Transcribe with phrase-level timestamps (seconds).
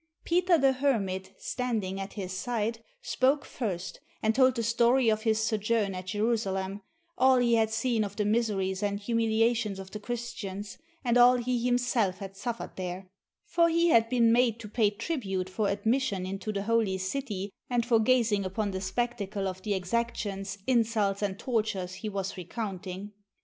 [0.23, 5.39] Peter the Hermit, standing at his side, spoke first, and told the story of his
[5.43, 6.81] sojourn at Jerusalem,
[7.19, 11.35] all he had seen of the miseries and humilia tions of the Christians, and all
[11.35, 13.09] he himself had suffered there;
[13.45, 17.85] for he had been made to pay tribute for admission into the Holy City, and
[17.85, 23.11] for gazing upon the spectacle of the exactions, insults, and tortures he was recounting.